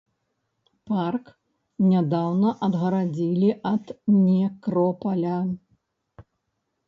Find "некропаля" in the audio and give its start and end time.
4.21-5.35